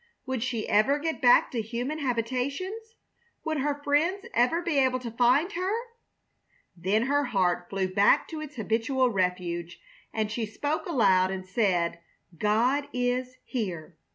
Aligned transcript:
Would 0.25 0.41
she 0.41 0.67
ever 0.67 0.97
get 0.97 1.21
back 1.21 1.51
to 1.51 1.61
human 1.61 1.99
habitations? 1.99 2.95
Would 3.43 3.59
her 3.59 3.83
friends 3.83 4.25
ever 4.33 4.59
be 4.63 4.79
able 4.79 4.97
to 4.97 5.11
find 5.11 5.51
her? 5.51 5.71
Then 6.75 7.03
her 7.03 7.25
heart 7.25 7.69
flew 7.69 7.87
back 7.87 8.27
to 8.29 8.41
its 8.41 8.55
habitual 8.55 9.11
refuge, 9.11 9.79
and 10.11 10.31
she 10.31 10.47
spoke 10.47 10.87
aloud 10.87 11.29
and 11.29 11.45
said, 11.47 11.99
"God 12.35 12.87
is 12.91 13.35
here!" 13.43 13.95